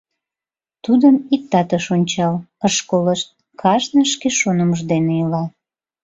[0.83, 2.33] Тудым иктат ыш ончал,
[2.67, 3.27] ыш колышт—
[3.61, 5.43] кажне шке шонымыж дене ила.